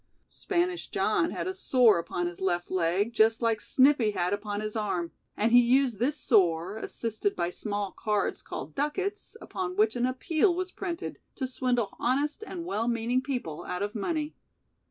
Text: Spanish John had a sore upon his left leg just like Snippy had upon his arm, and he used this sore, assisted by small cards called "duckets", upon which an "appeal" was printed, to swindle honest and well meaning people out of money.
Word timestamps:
Spanish 0.29 0.87
John 0.87 1.29
had 1.29 1.45
a 1.45 1.53
sore 1.53 1.99
upon 1.99 2.25
his 2.25 2.41
left 2.41 2.71
leg 2.71 3.13
just 3.13 3.39
like 3.39 3.61
Snippy 3.61 4.09
had 4.09 4.33
upon 4.33 4.59
his 4.59 4.75
arm, 4.75 5.11
and 5.37 5.51
he 5.51 5.59
used 5.61 5.99
this 5.99 6.17
sore, 6.17 6.75
assisted 6.77 7.35
by 7.35 7.51
small 7.51 7.91
cards 7.91 8.41
called 8.41 8.73
"duckets", 8.73 9.37
upon 9.39 9.75
which 9.75 9.95
an 9.95 10.07
"appeal" 10.07 10.55
was 10.55 10.71
printed, 10.71 11.19
to 11.35 11.45
swindle 11.45 11.95
honest 11.99 12.43
and 12.47 12.65
well 12.65 12.87
meaning 12.87 13.21
people 13.21 13.63
out 13.65 13.83
of 13.83 13.93
money. 13.93 14.33